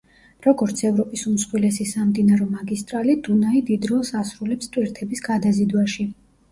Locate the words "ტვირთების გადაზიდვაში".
4.75-6.11